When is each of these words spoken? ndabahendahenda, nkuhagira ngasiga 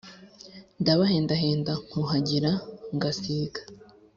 ndabahendahenda, 0.81 1.73
nkuhagira 1.87 2.51
ngasiga 2.95 3.59